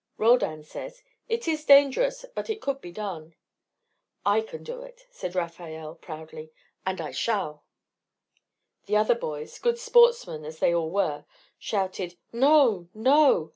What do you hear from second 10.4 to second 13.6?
as they all were, shouted, "No! no!"